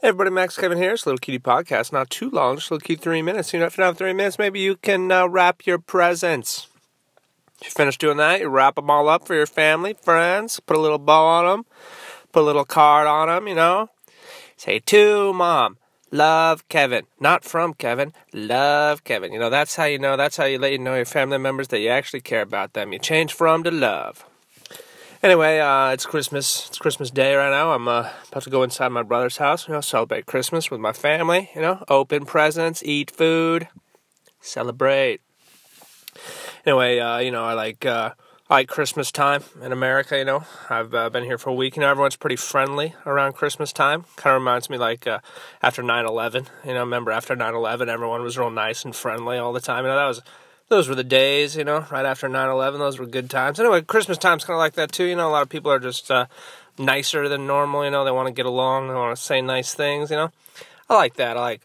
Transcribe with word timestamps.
Hey 0.00 0.10
everybody, 0.10 0.30
Max 0.30 0.56
Kevin 0.56 0.78
here. 0.78 0.92
It's 0.92 1.06
a 1.06 1.08
little 1.08 1.18
kitty 1.18 1.40
podcast, 1.40 1.92
not 1.92 2.08
too 2.08 2.30
long, 2.30 2.54
just 2.54 2.70
a 2.70 2.74
little 2.74 2.86
kitty 2.86 3.02
three 3.02 3.20
minutes. 3.20 3.52
You 3.52 3.58
know, 3.58 3.66
if 3.66 3.76
you 3.76 3.82
don't 3.82 3.88
have 3.88 3.98
three 3.98 4.12
minutes, 4.12 4.38
maybe 4.38 4.60
you 4.60 4.76
can 4.76 5.10
uh, 5.10 5.26
wrap 5.26 5.66
your 5.66 5.80
presents. 5.80 6.68
If 7.60 7.66
you 7.66 7.70
finish 7.72 7.98
doing 7.98 8.16
that, 8.18 8.38
you 8.38 8.46
wrap 8.46 8.76
them 8.76 8.90
all 8.90 9.08
up 9.08 9.26
for 9.26 9.34
your 9.34 9.44
family, 9.44 9.94
friends, 9.94 10.60
put 10.60 10.76
a 10.76 10.80
little 10.80 11.00
bow 11.00 11.26
on 11.26 11.46
them, 11.46 11.66
put 12.30 12.42
a 12.42 12.46
little 12.46 12.64
card 12.64 13.08
on 13.08 13.26
them, 13.26 13.48
you 13.48 13.56
know. 13.56 13.90
Say 14.56 14.78
to 14.78 15.32
mom, 15.32 15.78
love 16.12 16.68
Kevin. 16.68 17.06
Not 17.18 17.42
from 17.42 17.74
Kevin, 17.74 18.12
love 18.32 19.02
Kevin. 19.02 19.32
You 19.32 19.40
know, 19.40 19.50
that's 19.50 19.74
how 19.74 19.86
you 19.86 19.98
know, 19.98 20.16
that's 20.16 20.36
how 20.36 20.44
you 20.44 20.60
let 20.60 20.70
you 20.70 20.78
know 20.78 20.94
your 20.94 21.06
family 21.06 21.38
members 21.38 21.66
that 21.68 21.80
you 21.80 21.88
actually 21.88 22.20
care 22.20 22.42
about 22.42 22.74
them. 22.74 22.92
You 22.92 23.00
change 23.00 23.32
from 23.32 23.64
to 23.64 23.72
love. 23.72 24.24
Anyway, 25.20 25.58
uh, 25.58 25.88
it's 25.88 26.06
Christmas. 26.06 26.68
It's 26.68 26.78
Christmas 26.78 27.10
Day 27.10 27.34
right 27.34 27.50
now. 27.50 27.72
I'm 27.72 27.88
uh, 27.88 28.08
about 28.28 28.44
to 28.44 28.50
go 28.50 28.62
inside 28.62 28.90
my 28.90 29.02
brother's 29.02 29.38
house. 29.38 29.66
You 29.66 29.74
know, 29.74 29.80
celebrate 29.80 30.26
Christmas 30.26 30.70
with 30.70 30.80
my 30.80 30.92
family. 30.92 31.50
You 31.56 31.60
know, 31.60 31.84
open 31.88 32.24
presents, 32.24 32.84
eat 32.84 33.10
food, 33.10 33.66
celebrate. 34.40 35.20
Anyway, 36.64 37.00
uh, 37.00 37.18
you 37.18 37.32
know, 37.32 37.44
I 37.44 37.54
like 37.54 37.84
uh, 37.84 38.12
I 38.48 38.54
like 38.54 38.68
Christmas 38.68 39.10
time 39.10 39.42
in 39.60 39.72
America. 39.72 40.16
You 40.16 40.24
know, 40.24 40.44
I've 40.70 40.94
uh, 40.94 41.10
been 41.10 41.24
here 41.24 41.36
for 41.36 41.50
a 41.50 41.54
week. 41.54 41.74
You 41.74 41.80
know, 41.80 41.90
everyone's 41.90 42.14
pretty 42.14 42.36
friendly 42.36 42.94
around 43.04 43.32
Christmas 43.32 43.72
time. 43.72 44.04
Kind 44.14 44.36
of 44.36 44.40
reminds 44.40 44.70
me 44.70 44.78
like 44.78 45.04
uh, 45.08 45.18
after 45.62 45.82
9/11. 45.82 46.46
You 46.64 46.74
know, 46.74 46.80
remember 46.80 47.10
after 47.10 47.34
9/11, 47.34 47.88
everyone 47.88 48.22
was 48.22 48.38
real 48.38 48.50
nice 48.50 48.84
and 48.84 48.94
friendly 48.94 49.36
all 49.36 49.52
the 49.52 49.60
time. 49.60 49.82
You 49.82 49.90
know, 49.90 49.96
that 49.96 50.06
was 50.06 50.22
those 50.68 50.88
were 50.88 50.94
the 50.94 51.04
days, 51.04 51.56
you 51.56 51.64
know, 51.64 51.86
right 51.90 52.04
after 52.04 52.28
9-11. 52.28 52.78
Those 52.78 52.98
were 52.98 53.06
good 53.06 53.30
times. 53.30 53.58
Anyway, 53.58 53.82
Christmas 53.82 54.18
time's 54.18 54.44
kind 54.44 54.54
of 54.54 54.58
like 54.58 54.74
that 54.74 54.92
too. 54.92 55.04
You 55.04 55.16
know, 55.16 55.28
a 55.28 55.32
lot 55.32 55.42
of 55.42 55.48
people 55.48 55.70
are 55.70 55.78
just 55.78 56.10
uh, 56.10 56.26
nicer 56.78 57.28
than 57.28 57.46
normal. 57.46 57.84
You 57.84 57.90
know, 57.90 58.04
they 58.04 58.10
want 58.10 58.28
to 58.28 58.34
get 58.34 58.46
along. 58.46 58.88
They 58.88 58.94
want 58.94 59.16
to 59.16 59.22
say 59.22 59.40
nice 59.40 59.74
things. 59.74 60.10
You 60.10 60.16
know, 60.16 60.32
I 60.88 60.94
like 60.94 61.14
that. 61.14 61.36
I 61.36 61.40
like 61.40 61.62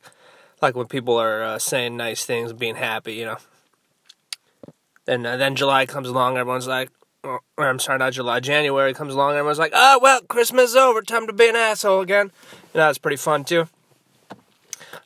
like 0.62 0.76
when 0.76 0.88
people 0.88 1.18
are 1.18 1.44
uh, 1.44 1.60
saying 1.60 1.98
nice 1.98 2.26
things, 2.26 2.54
being 2.54 2.76
happy. 2.76 3.16
You 3.16 3.26
know. 3.26 3.38
Then 5.06 5.26
uh, 5.26 5.38
then 5.38 5.56
July 5.56 5.86
comes 5.86 6.08
along. 6.08 6.38
Everyone's 6.38 6.68
like, 6.68 6.90
oh, 7.26 7.40
I'm 7.58 7.80
sorry, 7.80 8.00
not 8.00 8.14
July. 8.14 8.40
January 8.40 8.94
comes 8.94 9.14
along. 9.14 9.32
Everyone's 9.32 9.60
like, 9.60 9.74
oh 9.76 10.00
well, 10.02 10.22
Christmas 10.22 10.72
is 10.72 10.76
over. 10.78 11.02
Time 11.02 11.28
to 11.28 11.34
be 11.34 11.50
an 11.50 11.58
asshole 11.58 12.02
again. 12.02 12.32
You 12.74 12.80
know, 12.80 12.88
that's 12.88 13.00
pretty 13.00 13.18
fun 13.18 13.44
too. 13.44 13.68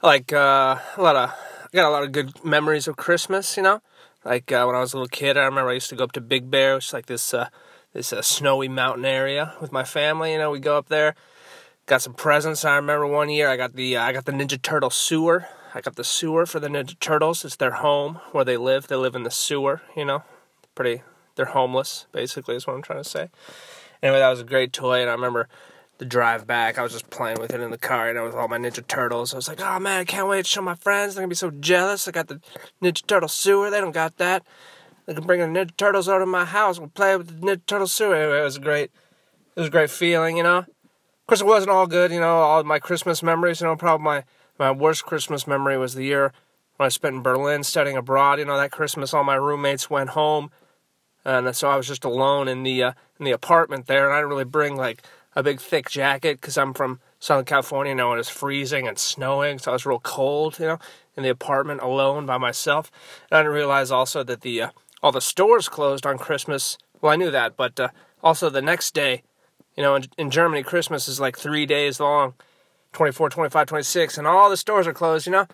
I 0.03 0.08
like 0.08 0.31
uh, 0.31 0.77
a 0.95 1.02
lot 1.02 1.16
of 1.16 1.33
I 1.73 1.75
got 1.75 1.89
a 1.89 1.91
lot 1.91 2.03
of 2.03 2.13
good 2.13 2.45
memories 2.45 2.87
of 2.87 2.95
Christmas, 2.95 3.57
you 3.57 3.63
know. 3.63 3.81
Like 4.23 4.51
uh, 4.51 4.63
when 4.63 4.75
I 4.75 4.79
was 4.79 4.93
a 4.93 4.97
little 4.97 5.09
kid, 5.09 5.35
I 5.37 5.43
remember 5.43 5.69
I 5.69 5.73
used 5.73 5.89
to 5.89 5.97
go 5.97 6.05
up 6.05 6.13
to 6.13 6.21
Big 6.21 6.49
Bear, 6.49 6.75
which 6.75 6.87
is 6.87 6.93
like 6.93 7.07
this 7.07 7.33
uh, 7.33 7.49
this 7.91 8.13
uh, 8.13 8.21
snowy 8.21 8.69
mountain 8.69 9.03
area 9.03 9.53
with 9.59 9.73
my 9.73 9.83
family. 9.83 10.31
You 10.31 10.37
know, 10.37 10.49
we 10.49 10.59
go 10.59 10.77
up 10.77 10.87
there, 10.87 11.13
got 11.85 12.01
some 12.01 12.13
presents. 12.13 12.63
I 12.63 12.77
remember 12.77 13.05
one 13.05 13.29
year 13.29 13.49
I 13.49 13.57
got 13.57 13.73
the 13.73 13.97
uh, 13.97 14.03
I 14.03 14.13
got 14.13 14.25
the 14.25 14.31
Ninja 14.31 14.61
Turtle 14.61 14.89
sewer. 14.89 15.47
I 15.73 15.81
got 15.81 15.97
the 15.97 16.05
sewer 16.05 16.45
for 16.45 16.61
the 16.61 16.69
Ninja 16.69 16.97
Turtles. 16.99 17.43
It's 17.43 17.57
their 17.57 17.71
home 17.71 18.21
where 18.31 18.45
they 18.45 18.55
live. 18.55 18.87
They 18.87 18.95
live 18.95 19.15
in 19.15 19.23
the 19.23 19.31
sewer. 19.31 19.81
You 19.95 20.05
know, 20.05 20.23
pretty. 20.73 21.03
They're 21.35 21.45
homeless, 21.45 22.07
basically, 22.11 22.55
is 22.55 22.65
what 22.65 22.75
I'm 22.75 22.81
trying 22.81 23.03
to 23.03 23.09
say. 23.09 23.29
Anyway, 24.02 24.19
that 24.19 24.29
was 24.29 24.41
a 24.41 24.45
great 24.45 24.73
toy, 24.73 25.02
and 25.02 25.09
I 25.09 25.13
remember 25.13 25.47
the 25.97 26.05
drive 26.05 26.45
back, 26.45 26.77
I 26.77 26.83
was 26.83 26.91
just 26.91 27.09
playing 27.09 27.39
with 27.39 27.53
it 27.53 27.61
in 27.61 27.71
the 27.71 27.77
car, 27.77 28.07
you 28.07 28.13
know, 28.13 28.25
with 28.25 28.35
all 28.35 28.47
my 28.47 28.57
Ninja 28.57 28.85
Turtles. 28.85 29.33
I 29.33 29.37
was 29.37 29.47
like, 29.47 29.61
oh 29.61 29.79
man, 29.79 30.01
I 30.01 30.05
can't 30.05 30.27
wait 30.27 30.45
to 30.45 30.49
show 30.49 30.61
my 30.61 30.75
friends. 30.75 31.15
They're 31.15 31.21
gonna 31.21 31.29
be 31.29 31.35
so 31.35 31.51
jealous. 31.51 32.07
I 32.07 32.11
got 32.11 32.27
the 32.27 32.39
Ninja 32.81 33.05
Turtle 33.05 33.29
sewer. 33.29 33.69
They 33.69 33.81
don't 33.81 33.93
got 33.93 34.17
that. 34.17 34.43
They 35.05 35.13
can 35.13 35.25
bring 35.25 35.39
the 35.39 35.59
Ninja 35.59 35.75
Turtles 35.75 36.07
over 36.07 36.19
to 36.19 36.25
my 36.25 36.45
house. 36.45 36.79
We'll 36.79 36.89
play 36.89 37.15
with 37.15 37.27
the 37.27 37.47
Ninja 37.47 37.65
Turtle 37.65 37.87
sewer. 37.87 38.15
Anyway, 38.15 38.39
it 38.39 38.43
was 38.43 38.57
a 38.57 38.61
great, 38.61 38.91
it 39.55 39.59
was 39.59 39.67
a 39.67 39.71
great 39.71 39.89
feeling, 39.89 40.37
you 40.37 40.43
know. 40.43 40.59
Of 40.59 41.27
course, 41.27 41.41
it 41.41 41.47
wasn't 41.47 41.71
all 41.71 41.87
good, 41.87 42.11
you 42.11 42.19
know. 42.19 42.37
All 42.37 42.63
my 42.63 42.79
Christmas 42.79 43.23
memories, 43.23 43.61
you 43.61 43.67
know, 43.67 43.75
probably 43.75 44.03
my 44.03 44.23
my 44.59 44.71
worst 44.71 45.05
Christmas 45.05 45.47
memory 45.47 45.77
was 45.77 45.93
the 45.93 46.03
year 46.03 46.31
when 46.77 46.85
I 46.85 46.89
spent 46.89 47.15
in 47.15 47.21
Berlin 47.21 47.63
studying 47.63 47.97
abroad. 47.97 48.39
You 48.39 48.45
know, 48.45 48.57
that 48.57 48.71
Christmas, 48.71 49.13
all 49.13 49.23
my 49.23 49.35
roommates 49.35 49.89
went 49.89 50.11
home, 50.11 50.52
and 51.25 51.55
so 51.55 51.69
I 51.69 51.75
was 51.75 51.87
just 51.87 52.05
alone 52.05 52.47
in 52.47 52.63
the 52.63 52.83
uh, 52.83 52.91
in 53.19 53.25
the 53.25 53.31
apartment 53.31 53.87
there, 53.87 54.05
and 54.05 54.13
I 54.13 54.19
didn't 54.19 54.30
really 54.30 54.45
bring 54.45 54.75
like 54.75 55.03
a 55.37 55.43
big 55.43 55.61
thick 55.61 55.87
jacket 55.87 56.42
because 56.42 56.58
I'm 56.58 56.73
from 56.73 56.99
Southern 57.20 57.45
California, 57.45 57.92
you 57.92 57.95
know, 57.95 58.09
and 58.11 58.20
it's 58.20 58.27
freezing 58.27 58.87
and 58.87 58.98
snowing, 58.98 59.59
so 59.59 59.71
I 59.71 59.73
was 59.73 59.86
real 59.86 59.99
cold, 59.99 60.58
you 60.58 60.65
know, 60.65 60.80
in 61.15 61.21
the 61.21 61.30
apartment 61.30 61.81
alone 61.81 62.25
by 62.25 62.39
myself. 62.39 62.92
And 63.30 63.37
I 63.37 63.42
didn't 63.42 63.53
realize 63.53 63.92
also 63.92 64.23
that 64.23 64.42
the 64.42 64.64
uh, 64.64 64.70
all 65.03 65.11
the 65.11 65.21
stores 65.21 65.70
closed 65.70 66.08
on 66.08 66.17
Christmas. 66.17 66.80
Well, 67.02 67.11
I 67.11 67.17
knew 67.17 67.30
that, 67.30 67.55
but 67.55 67.80
uh, 67.80 67.89
also 68.23 68.49
the 68.49 68.64
next 68.64 68.95
day, 68.95 69.21
you 69.75 69.83
know, 69.83 69.93
in, 69.93 70.05
in 70.17 70.31
Germany, 70.31 70.64
Christmas 70.64 71.08
is 71.08 71.20
like 71.20 71.37
three 71.37 71.67
days 71.67 71.99
long 71.99 72.33
24, 72.93 73.30
25, 73.30 73.67
26, 73.67 74.17
and 74.17 74.25
all 74.25 74.49
the 74.49 74.58
stores 74.58 74.87
are 74.87 74.93
closed, 74.93 75.27
you 75.27 75.31
know. 75.31 75.45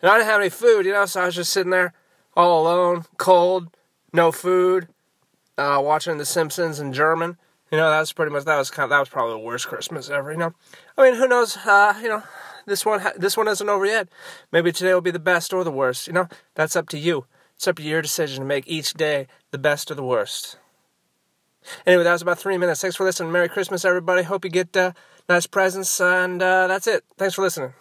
And 0.00 0.12
I 0.12 0.18
didn't 0.18 0.28
have 0.28 0.40
any 0.42 0.50
food, 0.50 0.86
you 0.86 0.92
know, 0.92 1.06
so 1.06 1.22
I 1.22 1.26
was 1.26 1.34
just 1.34 1.52
sitting 1.52 1.70
there 1.70 1.92
all 2.36 2.62
alone, 2.62 3.04
cold, 3.16 3.76
no 4.12 4.30
food, 4.30 4.86
uh, 5.58 5.80
watching 5.82 6.18
The 6.18 6.24
Simpsons 6.24 6.78
in 6.78 6.92
German. 6.92 7.36
You 7.70 7.78
know, 7.78 7.90
that 7.90 8.00
was 8.00 8.12
pretty 8.12 8.30
much 8.30 8.44
that 8.44 8.56
was 8.56 8.70
kind 8.70 8.84
of, 8.84 8.90
that 8.90 9.00
was 9.00 9.08
probably 9.08 9.34
the 9.34 9.46
worst 9.46 9.66
Christmas 9.66 10.10
ever. 10.10 10.30
You 10.30 10.38
know, 10.38 10.54
I 10.96 11.10
mean, 11.10 11.18
who 11.18 11.26
knows? 11.26 11.56
Uh, 11.56 11.98
you 12.00 12.08
know, 12.08 12.22
this 12.66 12.84
one 12.84 13.02
this 13.16 13.36
one 13.36 13.48
isn't 13.48 13.68
over 13.68 13.86
yet. 13.86 14.08
Maybe 14.52 14.70
today 14.72 14.94
will 14.94 15.00
be 15.00 15.10
the 15.10 15.18
best 15.18 15.52
or 15.52 15.64
the 15.64 15.70
worst. 15.72 16.06
You 16.06 16.12
know, 16.12 16.28
that's 16.54 16.76
up 16.76 16.88
to 16.90 16.98
you. 16.98 17.26
It's 17.56 17.66
up 17.66 17.76
to 17.76 17.82
your 17.82 18.02
decision 18.02 18.40
to 18.40 18.46
make 18.46 18.66
each 18.66 18.94
day 18.94 19.26
the 19.50 19.58
best 19.58 19.90
or 19.90 19.94
the 19.94 20.04
worst. 20.04 20.58
Anyway, 21.86 22.04
that 22.04 22.12
was 22.12 22.22
about 22.22 22.38
three 22.38 22.58
minutes. 22.58 22.82
Thanks 22.82 22.96
for 22.96 23.04
listening. 23.04 23.32
Merry 23.32 23.48
Christmas, 23.48 23.84
everybody. 23.84 24.22
Hope 24.22 24.44
you 24.44 24.50
get 24.50 24.76
uh, 24.76 24.92
nice 25.28 25.46
presents, 25.46 26.00
and 26.00 26.42
uh, 26.42 26.66
that's 26.66 26.86
it. 26.86 27.04
Thanks 27.16 27.34
for 27.34 27.42
listening. 27.42 27.72